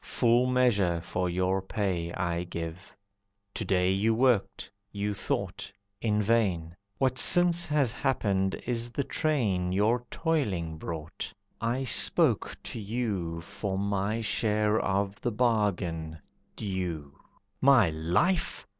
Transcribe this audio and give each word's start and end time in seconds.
Full 0.03 0.47
measure 0.47 0.99
for 0.99 1.29
your 1.29 1.61
pay 1.61 2.11
I 2.13 2.43
give. 2.45 2.95
To 3.53 3.63
day 3.63 3.91
you 3.91 4.15
worked, 4.15 4.71
you 4.91 5.13
thought, 5.13 5.71
in 6.01 6.23
vain. 6.23 6.75
What 6.97 7.19
since 7.19 7.67
has 7.67 7.91
happened 7.91 8.59
is 8.65 8.89
the 8.89 9.03
train 9.03 9.71
Your 9.71 10.03
toiling 10.09 10.79
brought. 10.79 11.31
I 11.61 11.83
spoke 11.83 12.57
to 12.63 12.79
you 12.79 13.41
For 13.41 13.77
my 13.77 14.21
share 14.21 14.79
of 14.79 15.21
the 15.21 15.31
bargain, 15.31 16.17
due." 16.55 17.15
"My 17.61 17.91
life! 17.91 18.65